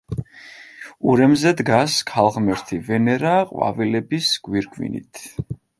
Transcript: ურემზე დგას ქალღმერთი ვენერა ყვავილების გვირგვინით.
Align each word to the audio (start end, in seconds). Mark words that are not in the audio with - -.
ურემზე 1.11 1.51
დგას 1.59 1.99
ქალღმერთი 2.13 2.81
ვენერა 2.89 3.37
ყვავილების 3.53 4.33
გვირგვინით. 4.49 5.27